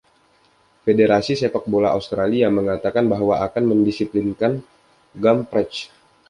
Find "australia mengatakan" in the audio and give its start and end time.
1.99-3.05